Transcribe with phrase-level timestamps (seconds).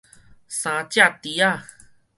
[0.47, 1.65] 三隻豬仔